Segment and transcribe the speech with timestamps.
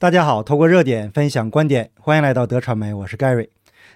[0.00, 3.50] 大家好，透过热点分享观点，欢迎来到德传媒，我是 Gary。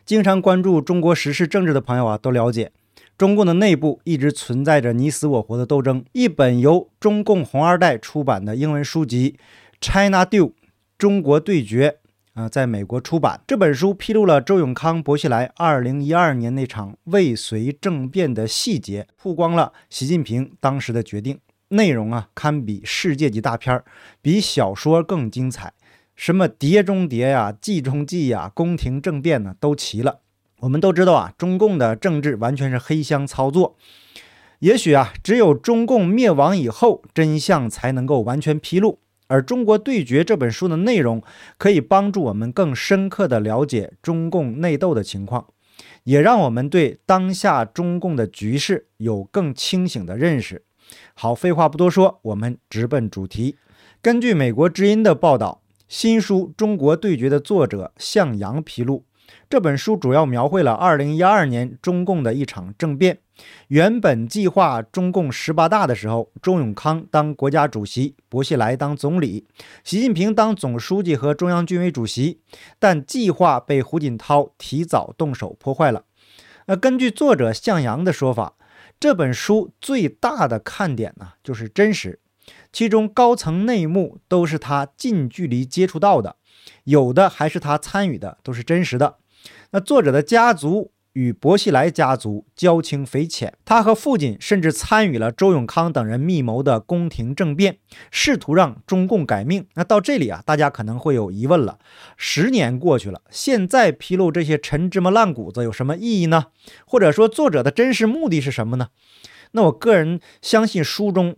[0.04, 2.72] 经常关注中国时事政治的朋友啊，都了解
[3.16, 6.04] 中共的内部一直存在着你死我活的斗争。
[6.12, 9.38] 一本由中共红二代出版的英文书籍
[9.80, 10.48] 《China Duel》
[10.98, 11.96] 中国对决
[12.34, 13.40] 啊，在美国出版。
[13.46, 21.38] 这本书披露了周永康、薄熙来2012年那场未遂政变的细节，曝光了习近平当时的决定。
[21.68, 23.86] 内容啊，堪比世界级大片儿，
[24.20, 25.72] 比小说更精彩。
[26.16, 30.20] 什么碟中谍呀、计中计呀、宫廷政变呢，都齐了。
[30.60, 33.76] 我们都知道啊，中共的政治完全是黑箱操作。
[34.60, 39.00] 也许啊，只有中共灭亡以后，真相才能够完全披露。
[39.26, 41.22] 而《中国对决》这本书的内容，
[41.58, 45.48] 可以帮助我们更深刻地了解中共内斗的情况，
[46.04, 50.64] 也让我们对当下中共的局势有更清醒的认识。
[51.14, 53.56] 好，废话不多说，我们直奔主题。
[54.00, 59.04] 根据美国之音的报道，新书《中国对决》的作者向阳披露，
[59.50, 63.18] 这本书主要描绘了2012年中共的一场政变。
[63.68, 69.46] 原本计划中共十八大的时候，周永康当国家主席，薄熙来当总理，
[69.82, 72.40] 习近平当总书记和中央军委主席，
[72.78, 76.04] 但计划被胡锦涛提早动手破坏了。
[76.66, 78.54] 那根据作者向阳的说法。
[79.00, 82.20] 这本书最大的看点呢，就是真实，
[82.74, 86.36] 其中高层内幕都是他近距离接触到的，
[86.82, 89.18] 有的还是他参与的，都是真实的。
[89.70, 90.90] 那作者的家族。
[91.14, 97.78] 与薄熙来家族交情匪浅，他和父亲甚至参与了周永康等人密谋的宫廷政变，
[98.10, 99.64] 试图让中共改命。
[99.74, 101.78] 那到这里啊，大家可能会有疑问了：
[102.16, 106.46] 十年过去了，现在披露这些陈芝麻烂谷子有什么意义呢？
[106.84, 108.88] 或者说，作者的真实目的是什么呢？
[109.52, 111.36] 那我个人相信，书中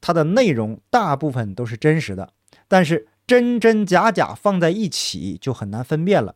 [0.00, 2.32] 它的内容大部分都是真实的，
[2.66, 6.34] 但是真真假假放在一起就很难分辨了。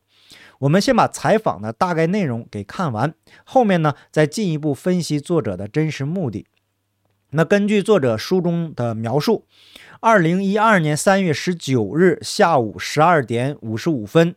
[0.61, 6.47] 我们先把采访的大概内容给看完，后面呢再进一步分析作者的真实目的。
[7.31, 9.47] 那根据作者书中的描述，
[10.01, 14.35] 二零一二年三月十九日下午十二点五十五分，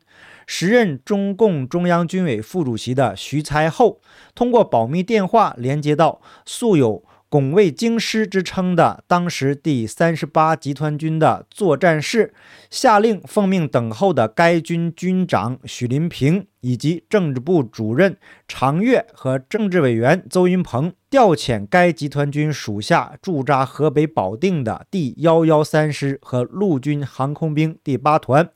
[0.47, 3.99] 时任中共中央军委副主席的徐才厚
[4.33, 7.03] 通过保密电话连接到素有。
[7.27, 12.33] 拱卫京师之称的当时第三十八集团军的作战室，
[12.69, 18.15] 下令奉命等候的该军军长许林平以及政治部主任
[18.47, 28.49] 常岳和政治委员邹云鹏，调遣该集团军属下驻扎河北保定的第幺幺三师和陆军航空兵第八团，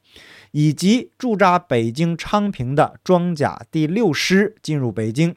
[0.52, 5.36] 以及驻扎北京昌平的装甲第六师进入北京。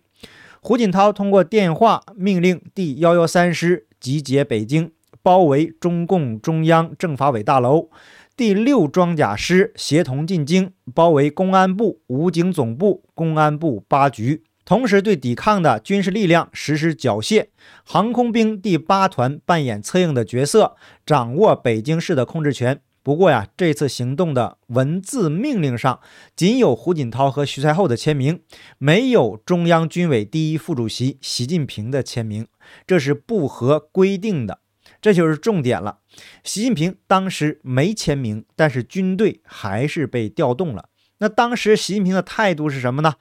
[0.65, 7.89] 胡锦涛通过电话命令第幺幺三师集结北京，包围中共中央政法委大楼；
[8.37, 17.47] 第六装甲师协同进京，包围公安部武警总部、公安部八局，同时对抵抗的军事力量实施缴械。
[17.83, 22.81] 航空兵第八团扮演策应的角色，掌握北京市的控制权。
[23.03, 25.99] 不过呀，这次行动的文字命令上
[26.37, 28.43] 仅有胡锦涛和徐才厚的签名，
[28.79, 32.47] 没有中央军委第一副主席习近平的签名，
[32.87, 34.61] 这是不合规定的。
[35.01, 35.99] 这就是重点了。
[36.45, 40.89] 习近平当时没签名，但是军队还是被调动了。
[41.19, 43.15] 那当时习近平的态度是什么呢？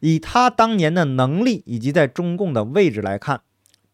[0.00, 3.42] 以他当年的能力以及在中共的位置来看，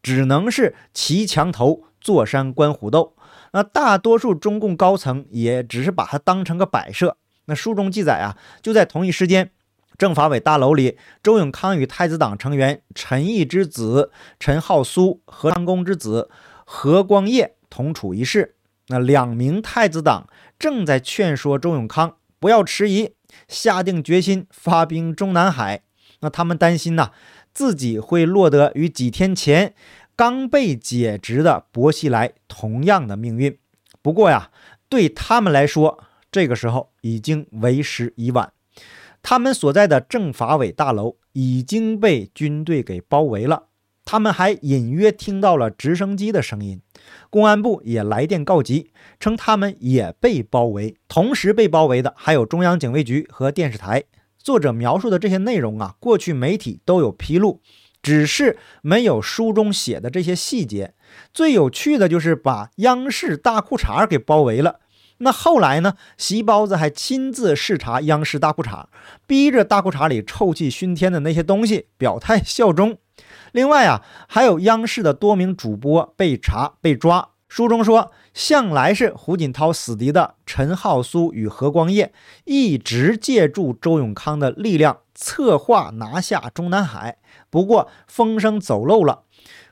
[0.01, 3.14] 只能是骑墙头坐山观虎斗。
[3.55, 7.17] 那大多数中共高层也只是把它当成个摆设。
[7.45, 9.53] 那书中记载啊，就在同一时间，
[9.97, 14.11] 政法委大楼里，周永康与太子党成员陈毅之子
[14.41, 16.29] 陈浩苏、何长工之子
[16.65, 18.57] 何光业同处一室。
[18.89, 20.27] 那两名太子党
[20.59, 23.13] 正在劝说周永康不要迟疑，
[23.47, 25.83] 下定决心发兵中南海。
[26.21, 27.11] 那他们担心呐，
[27.53, 29.75] 自己会落得与几天前。
[30.17, 33.59] 刚被解职的薄熙来同样的命运，
[34.01, 34.51] 不过呀，
[34.89, 38.53] 对他们来说，这个时候已经为时已晚。
[39.23, 43.65] 他们所在的政法委大楼已经被军队给包围了，
[44.05, 46.81] 他们还隐约听到了直升机的声音。
[47.31, 50.97] 公安部也来电告急，称他们也被包围。
[51.09, 54.05] 同时被包围的还有中央警卫局和电视台。
[54.39, 57.63] 作者描述的这些内容啊，过去媒体都有披露。
[58.05, 60.93] 只是没有书中写的这些细节。
[61.33, 64.81] 最有趣的就是把央视大裤衩给包围了。
[65.19, 65.95] 那后来呢？
[66.19, 68.87] 席包子还亲自视察央视大裤衩，
[69.27, 72.99] 逼着大裤衩里臭气熏天的那些东西表态效忠。
[73.53, 82.13] 另外啊，还有央视的多名主播被查被抓，书中说，向来是胡锦涛死敌的陈浩苏与何光业，
[82.45, 87.19] 一直借助周永康的力量策划拿下中南海。
[87.49, 89.23] 不过风声走漏了，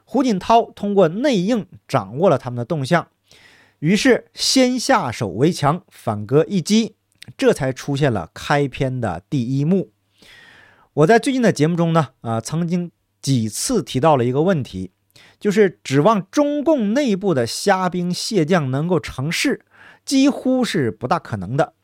[0.05, 3.09] 胡锦涛通过内应掌握了他们的动向，
[3.81, 6.97] 于是先下手为强，反戈一击，
[7.37, 9.91] 这才出现了开篇的第一幕。
[10.95, 12.91] 我在最近的节目中呢，啊，曾经
[13.21, 14.93] 几次提到了一个问题。
[15.39, 19.65] 就是指望中共内部的虾兵蟹将能够成事，
[20.05, 21.75] 几乎是不大可能的。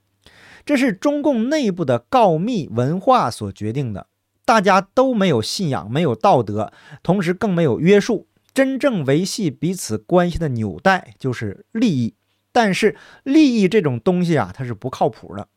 [0.69, 4.07] 这是中共内部的告密文化所决定的，
[4.45, 6.71] 大家都没有信仰，没有道德，
[7.03, 8.29] 同时更没有约束。
[8.53, 12.13] 真正维系彼此关系的纽带就是利益，
[12.53, 15.49] 但是利益这种东西啊，它是不靠谱的。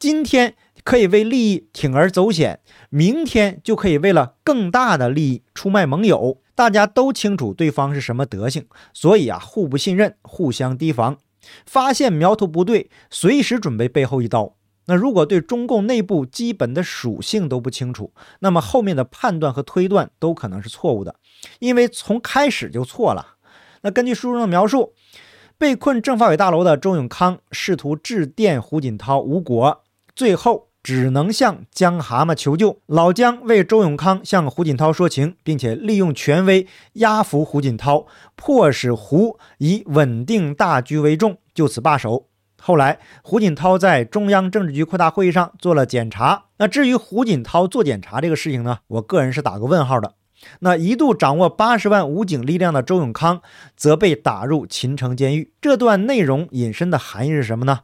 [0.00, 2.58] 今天可以为利益铤而走险，
[2.90, 6.42] 明天就可以为了更大的利益出卖盟友。
[6.56, 11.18] 大家都清楚对方是什么德行，所以啊，互不信任，互相提防，
[11.64, 14.54] 发现苗头不对，随时准备背后一刀。
[14.86, 21.16] 那如果对中共内部基本的属性都不清楚，那么后面的判断和推断都可能是错误的，
[21.58, 23.36] 因为从开始就错了。
[23.82, 24.94] 那根据书中的描述，
[25.58, 29.82] 被困政法委大楼的周永康试图致电胡锦涛无果，
[30.14, 30.65] 最后。
[30.86, 32.78] 只能向江蛤蟆求救。
[32.86, 38.06] 老江为周永康向胡锦涛说情，并且利用权威压服胡锦涛，
[38.36, 42.28] 迫使胡以稳定大局为重，就此罢手。
[42.62, 46.44] 后来，胡锦涛在中央政治局扩大会议上做了检查。
[46.58, 48.78] 那至于胡锦涛做检查这个事情呢？
[48.86, 50.14] 我个人是打个问号的。
[50.60, 53.42] 那一度掌握八十万武警力量的周永康，
[53.76, 55.50] 则被打入秦城监狱。
[55.60, 57.80] 这段内容引申的含义是什么呢？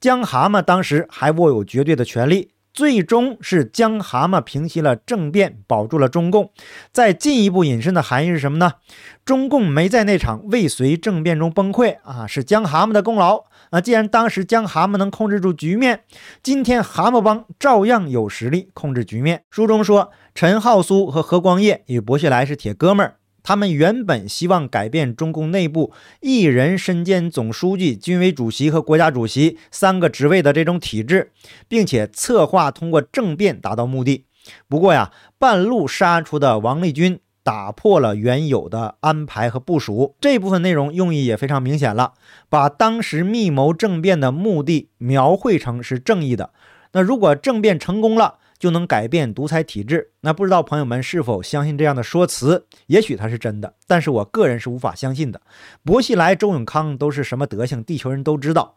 [0.00, 6.52] 江蛤蟆当时还握有绝对的权力，最终是江蛤蟆平息了政变，保住了中共。
[6.92, 8.74] 再进一步引申的含义是什么呢？
[9.24, 13.80] 中共没在那场未遂政变中崩溃啊，是江蛤蟆的功劳啊！
[13.80, 16.00] 既然当时江蛤蟆能控制住局面，
[16.42, 19.42] 今天蛤蟆帮照样有实力控制局面。
[19.50, 23.16] 书中说，陈浩苏和何光业与薄熙来是铁哥们儿。
[23.46, 31.30] 他们原本希望改变中共内部一人身兼总书记、军委主席和国家主席三个职位的这种体制，
[31.68, 34.24] 并且策划通过政变达到目的。
[34.66, 40.16] 不过呀，半路杀出的王立军打破了原有的安排和部署。
[40.20, 42.14] 这部分内容用意也非常明显了，
[42.48, 46.50] 把当时密谋政变的目的描绘成是正义的。
[46.94, 50.10] 那如果政变成功了，就能改变独裁体制？
[50.20, 52.66] 那不知道朋友们是否相信这样的说辞？
[52.86, 55.40] 也许它是真的，但是我个人是无法相信的。
[55.84, 57.82] 薄熙来、周永康都是什么德行？
[57.84, 58.76] 地球人都知道。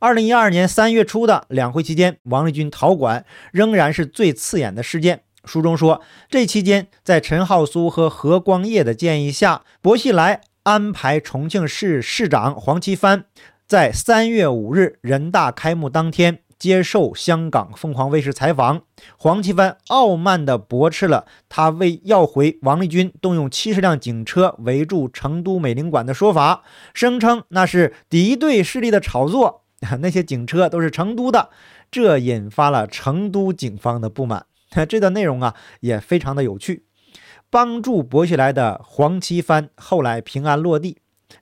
[0.00, 5.22] 二零一二年三月初的两会期间，王立军逃馆仍然是最刺眼的事件。
[5.44, 13.24] 书中说，这期间在陈浩苏和何光业的建议下，薄熙来安排重庆市市长黄奇帆
[13.66, 16.40] 在三月五日人大开幕当天。
[16.64, 18.80] 接受香港凤凰卫视采访，
[19.18, 26.62] 黄奇帆傲慢地驳斥了他为要回王立军动用七十辆警车围住成都美领馆的说法，
[26.94, 29.64] 声称那是敌对势力的炒作，
[30.00, 31.50] 那些警车都是成都的，
[31.90, 34.46] 这引发了成都警方的不满。
[34.88, 36.86] 这段内容啊也非常的有趣，
[37.50, 40.96] 帮助薄熙来的黄奇帆后来平安落地。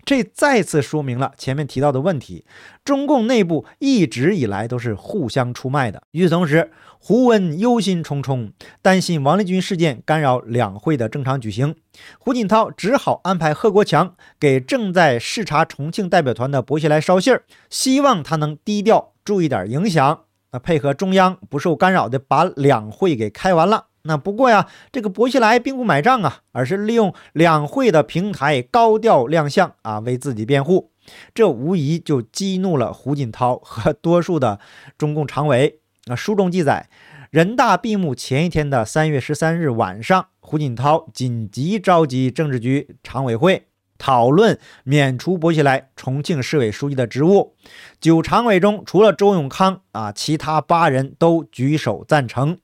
[0.04, 2.44] 这再次说明了前面提到的问题：
[2.84, 6.02] 中共内部一直以来都是互相出卖的。
[6.10, 11.76] 与此同时，胡温忧心忡忡，担心王立军事件干扰两会的正常举行。
[12.18, 23.87] 胡锦涛只好安排贺国强给正在视察重庆代表团的薄熙来捎信儿，希望他能低调，注意点影响，那配合中央不受干扰的把两会给开完了。
[24.04, 30.90] 那不过呀，这个薄熙来并不买账啊，而是利用两会的平台高调亮相啊，为自己辩护。
[31.35, 34.59] 这无疑就激怒了胡锦涛和多数的
[34.99, 35.80] 中共常委。
[36.06, 36.88] 啊，书中记载，
[37.30, 43.66] 人大闭幕前一天的三月十三日晚上，胡锦涛紧急召集政治局常委会。
[44.02, 47.54] 讨论免除薄熙来重庆市委书记的职务，
[48.00, 52.59] 九常委中除了周永康啊，其他八人都举手赞成。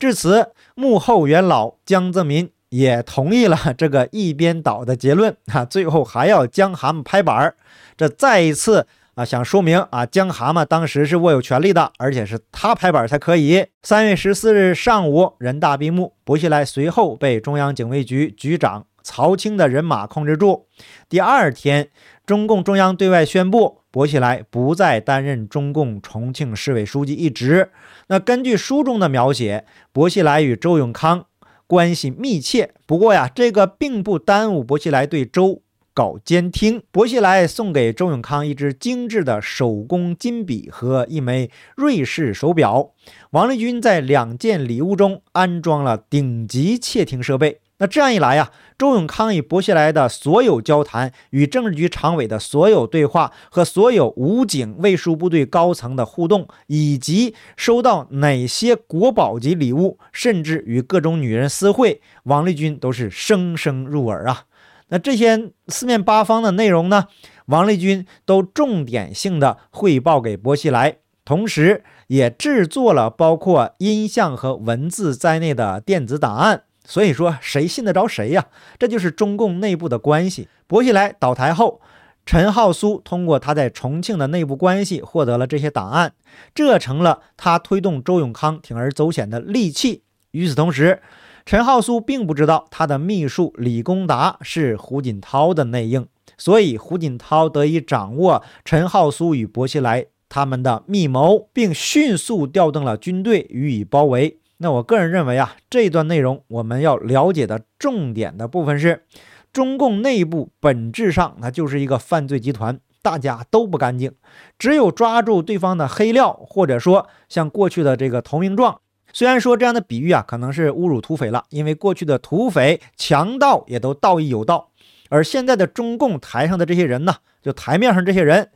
[0.00, 5.64] 至此，幕后元老江泽民也同意了这个一边倒的结论 啊。
[5.64, 7.54] 最后还要江蛤蟆拍板儿，
[7.96, 13.66] 这再一次啊，想说明啊，江蛤蟆当时是握有权力的，而且是他拍板才可以。
[13.84, 18.86] 三月十四日上午，人大闭幕，薄熙来随后被中央警卫局局长。
[19.10, 20.68] 曹清的人马控制住。
[21.08, 21.90] 第二天，
[22.24, 27.72] 中共中央对外宣布，薄熙来不再担任中共重庆市委书记一职。
[28.06, 31.26] 那根据书中的描写，薄熙来与周永康
[31.66, 32.72] 关系密切。
[32.86, 35.62] 不过呀，这个并不耽误薄熙来对周
[35.92, 36.84] 搞监听。
[36.92, 42.92] 薄熙来送给周永康一支精致的手工金笔和一枚瑞士手表。
[43.32, 47.58] 王立军在两件礼物中安装了顶级窃听设备。
[47.80, 64.44] 那这样一来呀，周永康与薄熙来的所有交谈、与政治局常委的所有对话和所有武警卫戍部队高层的互动，以及收到哪些国宝级礼物，甚至与各种女人私会，王立军都是声声入耳啊。
[64.88, 67.06] 那这些四面八方的内容呢，
[67.46, 76.64] 王立军都重点性的汇报给薄熙来，同时也制作了包括音像和文字在内的电子档案。
[76.84, 78.46] 所以说，谁信得着谁呀？
[78.78, 80.48] 这就是中共内部的关系。
[80.66, 81.80] 薄熙来倒台后，
[82.26, 86.12] 陈浩苏通过他在重庆的内部关系获得了这些档案，
[86.54, 90.02] 这成了他推动周永康铤而走险的利器。
[90.32, 91.00] 与此同时，
[91.44, 96.06] 陈浩苏并不知道他的秘书李公达是胡锦涛的内应，
[96.38, 104.38] 所以胡锦涛得以掌握陈浩苏与薄熙来他们的密谋，并迅速调动了军队予以包围。
[104.62, 109.06] 那我个人认为啊，这段内容我们要了解的重点的部分是，
[109.54, 114.12] 中共内部本质上它就是一个犯罪集团，大家都不干净，
[114.58, 118.82] 只有抓住对方的黑料，或者说像过去的这个投名状。
[119.14, 124.68] 虽然说这样的比喻啊可能是侮辱土匪了，因为过去的土匪、强盗也都道义有道，
[125.08, 128.50] 而现在的中共台上的这些人呢，就台面上这些人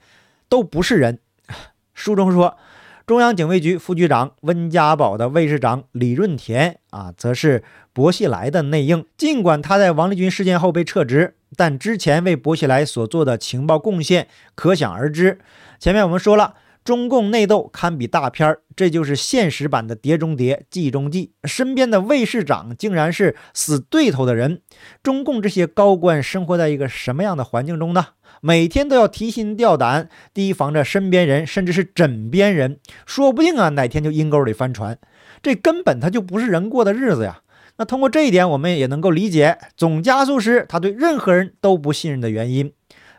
[0.50, 1.20] 都不是人。
[1.94, 2.58] 书中说。
[3.06, 9.04] 中央警卫局副局长温家宝的卫士长李润田啊，则是薄熙来的内应。
[9.18, 15.38] 尽管他在王立军事件后被撤职，但之前为薄熙来所做的情报贡献可想而知。
[15.78, 21.32] 前面我们说了，中共内斗堪比大片儿，这就是现实版的《碟中谍》《计中计》。
[21.46, 24.62] 身边的卫士长竟然是死对头的人，
[25.02, 28.06] 中共这些高官生活在一个什么样的环境中呢？
[28.46, 34.98] 每天都要提心吊胆，提防着身边人，甚至是枕边人，说不定啊哪天就阴沟里翻船，
[35.42, 37.40] 这根本他就不是人过的日子呀。
[37.78, 42.70] 那通过这一点，我们也能够理解总加速师他对任何人都不信任的原因。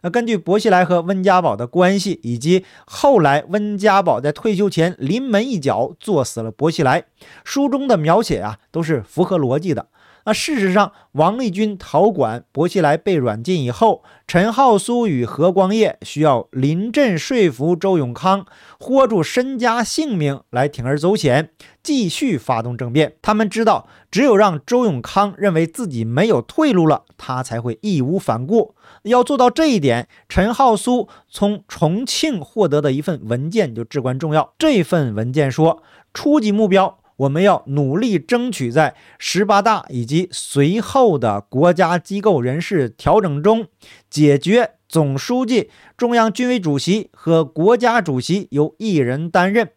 [0.04, 7.06] 那根据薄熙来和温家宝的关系，以及后来温家宝在退休前临门一脚做死了薄熙来，
[7.44, 9.88] 书中的描写啊都是符合逻辑的。
[10.26, 18.48] 那事实上，王立军逃管，薄熙来被软禁以后，陈浩苏与何光业需要临阵说服周永康，
[18.80, 21.52] 豁出身家性命来铤而走险，
[21.84, 23.14] 继续发动政变。
[23.22, 28.74] 他们知道，只有让周永康认为自己没有退路了，他才会义无反顾。
[29.04, 34.56] 要做到这一点，陈浩苏从重庆获得的一份文件就至关重要。
[34.58, 35.84] 这份文件说，
[36.16, 36.98] 初级目标。
[37.18, 43.68] 我们要努力争取在十八大以及随后的国家机构人事调整中，
[44.10, 49.70] 解决总书记、中央军委主席和国家主席由一人担任，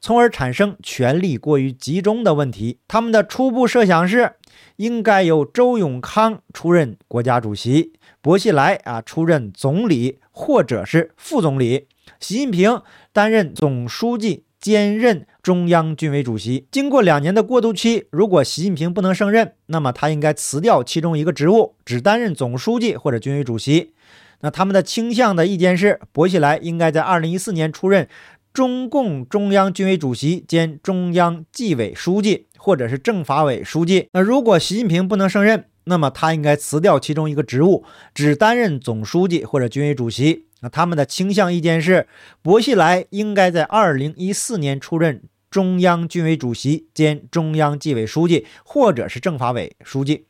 [0.00, 2.78] 从而产生权力过于集中的问题。
[2.86, 4.34] 他们的初步设想是，
[4.76, 11.88] 应该由周永康出任国家主席，薄熙来啊出任总理或者是副总理，
[12.20, 12.80] 习近平
[13.12, 14.44] 担任总书记。
[14.64, 16.66] 兼任中央军委主席。
[16.70, 23.92] 经过两年的过渡期，如果习近平不能胜任，那么他应该辞掉其中一个职务，只担任总书记或者军委主席。
[24.40, 28.08] 那他们的倾向的意见是，薄熙来应该在二零一四年出任
[28.54, 34.08] 中共中央军委主席兼中央纪委书记，或者是政法委书记。
[34.14, 40.46] 那如果习近平不能胜任，那么他应该辞掉其中一个职务，只担任总书记或者军委主席。
[40.64, 42.08] 那他们的倾向意见是，
[42.40, 50.24] 薄熙来应该在二零一四年出任中央军委主席兼中央纪委书记，或者是政法委书记。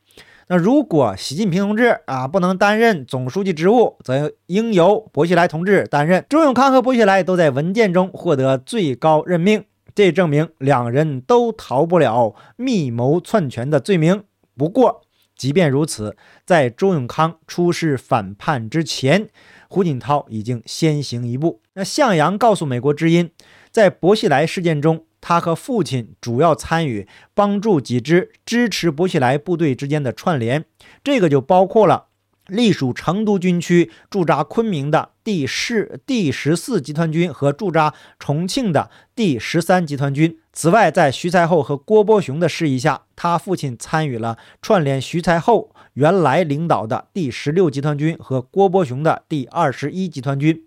[0.47, 6.25] 那如果习近平同志啊不能担任总书记职务，则应由薄熙来同志担任。
[6.27, 9.63] 周永康和薄熙来都在文件中获得最高任命，
[9.95, 14.25] 这证明两人都逃不了密谋篡权的罪名。
[14.57, 15.01] 不过，
[15.35, 16.15] 即便如此，
[16.45, 19.29] 在周永康出事反叛之前。
[19.69, 21.61] 胡锦涛已经先行一步。
[21.73, 23.31] 那向阳告诉美国之音，
[23.71, 30.65] 在薄熙来事件中，他和父亲主要参与帮助几支支持薄熙来部队之间的串联，
[31.03, 32.07] 这个就包括了
[32.47, 40.37] 隶属成都军区驻扎昆明的第十第十四集团军和驻扎重庆的第十三集团军。
[40.53, 45.71] 此外，在徐才厚和郭伯雄的示意下，他父亲参与了串联徐才厚。
[45.93, 50.63] 原来领导的第十六集团军和郭伯雄的第二十一集团军，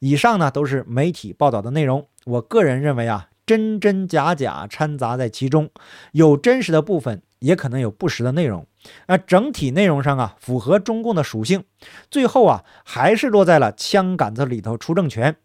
[0.00, 2.08] 以上呢都是媒体报道的内容。
[2.24, 5.70] 我个人认为啊，真真假假掺杂在其中，
[6.10, 8.66] 有真实的部分，也可能有不实的内容。
[9.06, 11.64] 那，整体内容上啊符合中共的属性，
[12.10, 15.36] 最后啊还是落在了枪杆子里头出政权。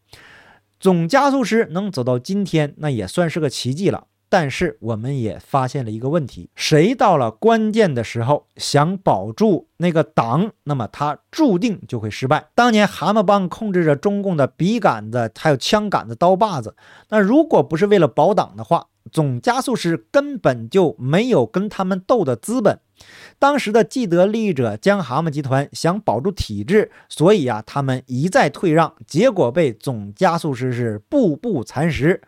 [0.79, 4.07] 总加速师能走到今天，那也算是个奇迹了。
[4.27, 12.47] 但是我们也发现了一个问题：谁到了关键的时候想保住那个党，那么他注定就会失败。
[12.55, 16.75] 当年蛤蟆帮控制着中共的笔杆子、还有枪杆子、刀把子，
[17.09, 22.79] 那如果不是为了保党的话，总加速师根本就没有跟他们斗的资本。
[23.38, 32.21] 当时的既得利益者江蛤蟆集团想保住体制，所以啊，他们一再退让，结果被总加速师是步步蚕食。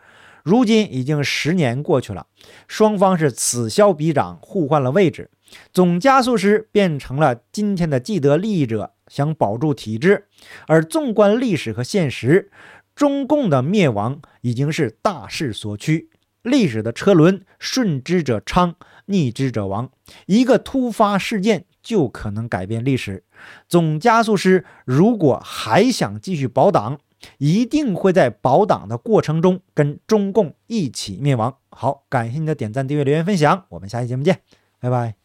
[0.44, 2.26] 如今已经十年过去了，
[2.66, 5.30] 双方是此消彼长，互换了位置。
[5.72, 10.26] 总加速师变成了今天的既得利益者，想保住体制。
[10.66, 12.50] 而纵观历史和现实，
[12.94, 16.10] 中共的灭亡已经是大势所趋。
[16.48, 18.74] 历史的车轮顺之者昌，
[19.06, 19.90] 逆之者亡。
[20.26, 23.22] 一个突发事件就可能改变历史。
[23.68, 26.98] 总加速师如果还想继续保党，
[27.38, 31.56] 一定会在保党的过程中跟中共一起灭亡。
[31.70, 34.40] 好，感谢您的点赞、订阅、留言、分享，我们下期节目见，
[34.80, 35.18] 拜拜。